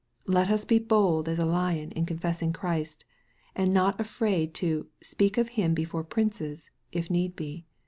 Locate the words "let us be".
0.25-0.79